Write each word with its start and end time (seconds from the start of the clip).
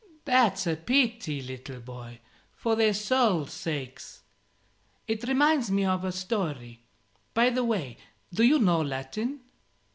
"That's 0.25 0.65
a 0.65 0.75
pity, 0.75 1.43
little 1.43 1.79
boy, 1.79 2.21
for 2.55 2.75
their 2.75 2.91
souls' 2.91 3.53
sakes. 3.53 4.23
It 5.07 5.27
reminds 5.27 5.69
me 5.69 5.85
of 5.85 6.03
a 6.03 6.11
story 6.11 6.81
by 7.35 7.51
the 7.51 7.63
way, 7.63 7.97
do 8.33 8.41
you 8.41 8.57
know 8.57 8.81
Latin? 8.81 9.41